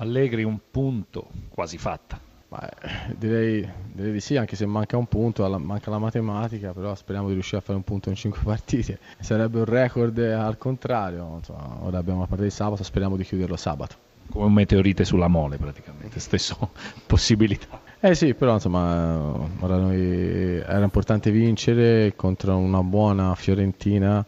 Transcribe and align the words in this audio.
Allegri 0.00 0.44
un 0.44 0.58
punto, 0.70 1.28
quasi 1.48 1.76
fatta. 1.76 2.20
Beh, 2.48 3.16
direi, 3.16 3.68
direi, 3.92 4.12
di 4.12 4.20
sì, 4.20 4.36
anche 4.36 4.54
se 4.54 4.64
manca 4.64 4.96
un 4.96 5.06
punto, 5.06 5.46
manca 5.58 5.90
la 5.90 5.98
matematica, 5.98 6.72
però 6.72 6.94
speriamo 6.94 7.26
di 7.26 7.34
riuscire 7.34 7.58
a 7.58 7.60
fare 7.60 7.76
un 7.76 7.82
punto 7.82 8.08
in 8.08 8.14
5 8.14 8.40
partite. 8.44 9.00
Sarebbe 9.18 9.58
un 9.58 9.64
record 9.64 10.16
al 10.18 10.56
contrario, 10.56 11.34
insomma, 11.38 11.78
ora 11.80 11.98
abbiamo 11.98 12.20
la 12.20 12.26
partita 12.26 12.48
di 12.48 12.54
sabato, 12.54 12.84
speriamo 12.84 13.16
di 13.16 13.24
chiuderlo 13.24 13.56
sabato. 13.56 13.96
Come 14.30 14.44
un 14.44 14.52
meteorite 14.52 15.04
sulla 15.04 15.26
mole 15.26 15.56
praticamente, 15.56 16.20
stesso 16.20 16.70
possibilità. 17.04 17.80
Eh 17.98 18.14
sì, 18.14 18.34
però 18.34 18.52
insomma, 18.52 19.18
ora 19.58 19.78
noi 19.78 20.58
era 20.58 20.84
importante 20.84 21.32
vincere 21.32 22.14
contro 22.14 22.56
una 22.56 22.84
buona 22.84 23.34
Fiorentina. 23.34 24.24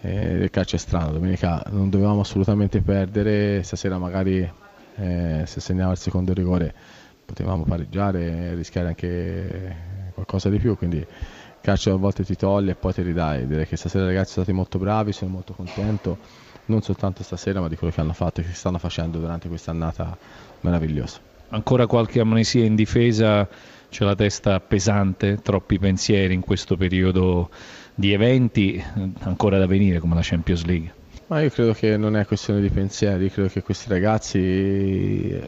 Eh, 0.00 0.42
il 0.42 0.50
calcio 0.50 0.76
è 0.76 0.78
strano, 0.78 1.10
domenica 1.10 1.60
non 1.70 1.90
dovevamo 1.90 2.20
assolutamente 2.20 2.80
perdere, 2.82 3.64
stasera 3.64 3.98
magari 3.98 4.48
eh, 4.98 5.42
se 5.46 5.60
segniamo 5.60 5.92
il 5.92 5.98
secondo 5.98 6.32
rigore 6.32 6.74
potevamo 7.24 7.64
pareggiare 7.64 8.50
e 8.50 8.54
rischiare 8.54 8.88
anche 8.88 9.76
qualcosa 10.14 10.48
di 10.48 10.58
più, 10.58 10.76
quindi 10.76 11.04
calcio 11.60 11.92
a 11.92 11.96
volte 11.96 12.24
ti 12.24 12.36
toglie 12.36 12.72
e 12.72 12.74
poi 12.74 12.92
ti 12.92 13.02
ridai. 13.02 13.46
Direi 13.46 13.66
che 13.66 13.76
stasera 13.76 14.06
ragazzi 14.06 14.32
sono 14.32 14.44
stati 14.44 14.56
molto 14.56 14.78
bravi, 14.78 15.12
sono 15.12 15.30
molto 15.30 15.52
contento, 15.52 16.18
non 16.66 16.82
soltanto 16.82 17.22
stasera 17.22 17.60
ma 17.60 17.68
di 17.68 17.76
quello 17.76 17.92
che 17.92 18.00
hanno 18.00 18.14
fatto 18.14 18.40
e 18.40 18.44
che 18.44 18.52
stanno 18.52 18.78
facendo 18.78 19.18
durante 19.18 19.48
questa 19.48 19.70
annata 19.70 20.16
meravigliosa 20.60 21.28
ancora 21.50 21.86
qualche 21.86 22.20
amnesia 22.20 22.64
in 22.64 22.74
difesa, 22.74 23.48
c'è 23.88 24.04
la 24.04 24.14
testa 24.14 24.60
pesante, 24.60 25.38
troppi 25.42 25.78
pensieri 25.78 26.34
in 26.34 26.40
questo 26.40 26.76
periodo 26.76 27.50
di 27.94 28.12
eventi 28.12 28.82
ancora 29.20 29.58
da 29.58 29.66
venire 29.66 29.98
come 29.98 30.14
la 30.14 30.20
Champions 30.22 30.64
League. 30.64 30.92
Ma 31.28 31.42
io 31.42 31.50
credo 31.50 31.74
che 31.74 31.98
non 31.98 32.16
è 32.16 32.24
questione 32.24 32.60
di 32.60 32.70
pensieri, 32.70 33.30
credo 33.30 33.48
che 33.50 33.62
questi 33.62 33.90
ragazzi 33.90 35.38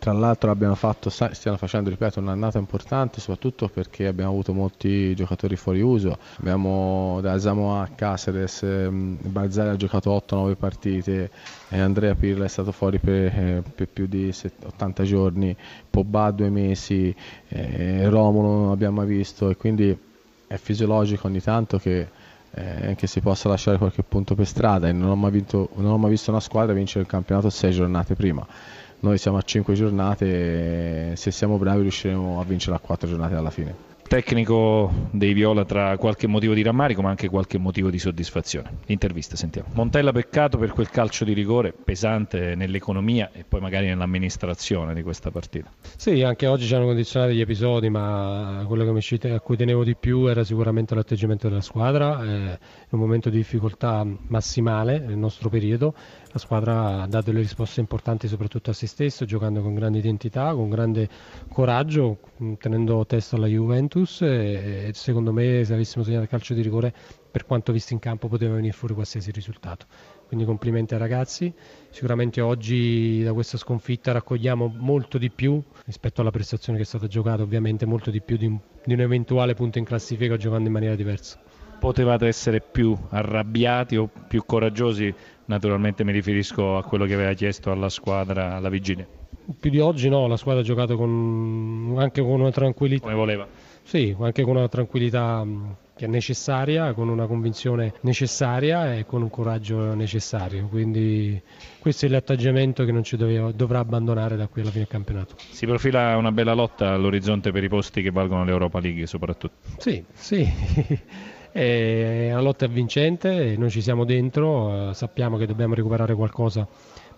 tra 0.00 0.12
l'altro 0.12 0.56
fatto, 0.74 1.08
stiano 1.10 1.56
facendo 1.56 1.88
ripeto, 1.90 2.18
un'annata 2.18 2.58
importante 2.58 3.20
soprattutto 3.20 3.68
perché 3.68 4.06
abbiamo 4.06 4.30
avuto 4.30 4.52
molti 4.52 5.14
giocatori 5.14 5.54
fuori 5.54 5.82
uso. 5.82 6.18
Abbiamo 6.38 7.20
da 7.20 7.38
Samoa 7.38 7.82
a 7.82 7.88
Caceres 7.94 8.62
ehm, 8.62 9.18
Balzari 9.20 9.68
ha 9.68 9.76
giocato 9.76 10.10
8-9 10.26 10.56
partite 10.56 11.30
Andrea 11.68 12.14
Pirla 12.14 12.46
è 12.46 12.48
stato 12.48 12.72
fuori 12.72 12.98
per, 12.98 13.26
eh, 13.26 13.62
per 13.72 13.86
più 13.86 14.06
di 14.06 14.34
80 14.64 15.04
giorni. 15.04 15.54
Pobba 15.88 16.30
due 16.32 16.48
mesi 16.48 17.14
eh, 17.48 18.08
Romulo 18.08 18.48
non 18.48 18.70
abbiamo 18.70 18.96
mai 18.96 19.06
visto 19.06 19.50
e 19.50 19.56
quindi 19.56 19.96
è 20.46 20.56
fisiologico 20.56 21.28
ogni 21.28 21.40
tanto 21.40 21.78
che, 21.78 22.08
eh, 22.52 22.94
che 22.96 23.06
si 23.06 23.20
possa 23.20 23.48
lasciare 23.48 23.78
qualche 23.78 24.02
punto 24.02 24.34
per 24.34 24.46
strada. 24.46 24.88
E 24.88 24.92
non 24.92 25.10
ho 25.10 25.16
mai, 25.16 25.30
vinto, 25.30 25.70
non 25.74 25.92
ho 25.92 25.98
mai 25.98 26.10
visto 26.10 26.30
una 26.30 26.40
squadra 26.40 26.74
vincere 26.74 27.00
il 27.00 27.08
campionato 27.10 27.50
sei 27.50 27.72
giornate 27.72 28.14
prima. 28.14 28.46
Noi 29.00 29.18
siamo 29.18 29.38
a 29.38 29.42
5 29.42 29.74
giornate 29.74 31.16
se 31.16 31.30
siamo 31.30 31.56
bravi 31.56 31.82
riusciremo 31.82 32.40
a 32.40 32.44
vincere 32.44 32.76
a 32.76 32.78
4 32.78 33.08
giornate 33.08 33.34
alla 33.34 33.50
fine 33.50 33.89
tecnico 34.10 34.90
dei 35.12 35.32
Viola 35.32 35.64
tra 35.64 35.96
qualche 35.96 36.26
motivo 36.26 36.52
di 36.52 36.64
rammarico 36.64 37.00
ma 37.00 37.10
anche 37.10 37.28
qualche 37.28 37.58
motivo 37.58 37.90
di 37.90 37.98
soddisfazione. 38.00 38.78
Intervista, 38.86 39.36
sentiamo. 39.36 39.68
Montella 39.74 40.10
peccato 40.10 40.58
per 40.58 40.72
quel 40.72 40.90
calcio 40.90 41.24
di 41.24 41.32
rigore 41.32 41.72
pesante 41.72 42.56
nell'economia 42.56 43.30
e 43.32 43.44
poi 43.48 43.60
magari 43.60 43.86
nell'amministrazione 43.86 44.94
di 44.94 45.04
questa 45.04 45.30
partita. 45.30 45.70
Sì, 45.96 46.24
anche 46.24 46.48
oggi 46.48 46.66
ci 46.66 46.74
hanno 46.74 46.86
condizionato 46.86 47.30
gli 47.30 47.40
episodi, 47.40 47.88
ma 47.88 48.64
quello 48.66 48.82
a 48.82 49.40
cui 49.40 49.56
tenevo 49.56 49.84
di 49.84 49.94
più 49.94 50.26
era 50.26 50.42
sicuramente 50.42 50.96
l'atteggiamento 50.96 51.48
della 51.48 51.60
squadra. 51.60 52.20
Eh, 52.20 52.26
in 52.26 52.98
un 52.98 52.98
momento 52.98 53.30
di 53.30 53.36
difficoltà 53.36 54.04
massimale 54.26 54.98
nel 54.98 55.18
nostro 55.18 55.48
periodo, 55.48 55.94
la 56.32 56.38
squadra 56.40 57.02
ha 57.02 57.06
dato 57.06 57.26
delle 57.30 57.42
risposte 57.42 57.78
importanti 57.78 58.26
soprattutto 58.26 58.70
a 58.70 58.72
se 58.72 58.88
stesso, 58.88 59.24
giocando 59.24 59.62
con 59.62 59.72
grande 59.74 59.98
identità, 59.98 60.52
con 60.52 60.68
grande 60.68 61.08
coraggio, 61.48 62.18
tenendo 62.58 63.06
testo 63.06 63.36
alla 63.36 63.46
Juventus 63.46 63.98
Juventus 64.00 64.22
e 64.22 64.90
secondo 64.94 65.32
me 65.32 65.62
se 65.64 65.74
avessimo 65.74 66.04
segnato 66.04 66.22
il 66.22 66.28
calcio 66.28 66.54
di 66.54 66.62
rigore 66.62 66.92
per 67.30 67.44
quanto 67.44 67.72
visto 67.72 67.92
in 67.92 67.98
campo 67.98 68.28
poteva 68.28 68.54
venire 68.54 68.72
fuori 68.72 68.94
qualsiasi 68.94 69.30
risultato. 69.30 69.86
Quindi 70.26 70.46
complimenti 70.46 70.94
ai 70.94 71.00
ragazzi, 71.00 71.52
sicuramente 71.90 72.40
oggi 72.40 73.22
da 73.22 73.32
questa 73.32 73.56
sconfitta 73.56 74.12
raccogliamo 74.12 74.74
molto 74.78 75.18
di 75.18 75.30
più 75.30 75.60
rispetto 75.84 76.20
alla 76.20 76.30
prestazione 76.30 76.78
che 76.78 76.84
è 76.84 76.86
stata 76.86 77.06
giocata, 77.06 77.42
ovviamente 77.42 77.84
molto 77.84 78.10
di 78.10 78.20
più 78.20 78.36
di 78.36 78.46
un, 78.46 78.58
di 78.84 78.94
un 78.94 79.00
eventuale 79.00 79.54
punto 79.54 79.78
in 79.78 79.84
classifica 79.84 80.36
giocando 80.36 80.66
in 80.66 80.72
maniera 80.72 80.94
diversa. 80.94 81.40
Potevate 81.78 82.26
essere 82.26 82.60
più 82.60 82.96
arrabbiati 83.08 83.96
o 83.96 84.08
più 84.28 84.44
coraggiosi? 84.44 85.12
Naturalmente 85.46 86.04
mi 86.04 86.12
riferisco 86.12 86.76
a 86.76 86.84
quello 86.84 87.06
che 87.06 87.14
aveva 87.14 87.32
chiesto 87.32 87.72
alla 87.72 87.88
squadra 87.88 88.54
alla 88.54 88.68
vigilia. 88.68 89.06
Più 89.58 89.70
di 89.70 89.80
oggi 89.80 90.08
no, 90.08 90.28
la 90.28 90.36
squadra 90.36 90.60
ha 90.60 90.64
giocato 90.64 90.96
con, 90.96 91.96
anche 91.98 92.20
con 92.20 92.38
una 92.38 92.50
tranquillità. 92.50 93.02
Come 93.02 93.14
voleva 93.14 93.48
sì, 93.82 94.14
anche 94.18 94.42
con 94.42 94.56
una 94.56 94.68
tranquillità 94.68 95.44
che 96.00 96.06
è 96.06 96.08
necessaria, 96.08 96.94
con 96.94 97.08
una 97.08 97.26
convinzione 97.26 97.92
necessaria 98.00 98.94
e 98.94 99.04
con 99.04 99.20
un 99.20 99.28
coraggio 99.28 99.94
necessario. 99.94 100.66
Quindi 100.68 101.40
questo 101.78 102.06
è 102.06 102.08
l'atteggiamento 102.08 102.84
che 102.84 102.92
non 102.92 103.02
ci 103.02 103.18
doveva, 103.18 103.52
dovrà 103.52 103.80
abbandonare 103.80 104.36
da 104.36 104.46
qui 104.46 104.62
alla 104.62 104.70
fine 104.70 104.84
del 104.84 104.92
campionato. 104.92 105.34
Si 105.50 105.66
profila 105.66 106.16
una 106.16 106.32
bella 106.32 106.54
lotta 106.54 106.92
all'orizzonte 106.92 107.52
per 107.52 107.64
i 107.64 107.68
posti 107.68 108.00
che 108.00 108.10
valgono 108.10 108.44
l'Europa 108.44 108.80
League 108.80 109.06
soprattutto. 109.06 109.56
Sì, 109.76 110.02
sì. 110.12 110.48
è 111.52 112.28
una 112.30 112.40
lotta 112.40 112.66
vincente, 112.66 113.56
noi 113.58 113.70
ci 113.70 113.82
siamo 113.82 114.04
dentro, 114.04 114.92
sappiamo 114.94 115.36
che 115.36 115.46
dobbiamo 115.46 115.74
recuperare 115.74 116.14
qualcosa 116.14 116.66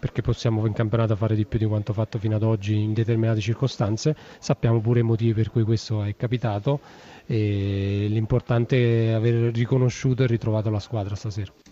perché 0.02 0.20
possiamo 0.20 0.66
in 0.66 0.72
campionato 0.72 1.14
fare 1.14 1.36
di 1.36 1.46
più 1.46 1.60
di 1.60 1.64
quanto 1.64 1.92
fatto 1.92 2.18
fino 2.18 2.34
ad 2.34 2.42
oggi 2.42 2.76
in 2.76 2.92
determinate 2.92 3.38
circostanze, 3.38 4.16
sappiamo 4.40 4.80
pure 4.80 4.98
i 4.98 5.04
motivi 5.04 5.32
per 5.32 5.48
cui 5.48 5.62
questo 5.62 6.02
è 6.02 6.16
capitato 6.16 6.80
e 7.24 8.06
l'importante 8.08 9.10
è 9.10 9.12
aver 9.12 9.54
riconosciuto 9.54 10.24
e 10.24 10.26
ritrovato 10.26 10.70
la 10.70 10.80
squadra 10.80 11.14
stasera. 11.14 11.52